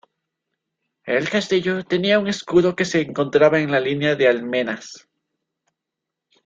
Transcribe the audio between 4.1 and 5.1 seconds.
de almenas.